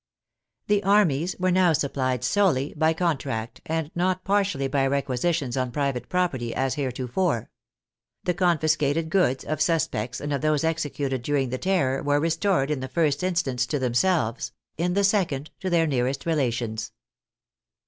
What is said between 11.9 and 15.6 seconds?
were restored in the first instance to themselves, in the second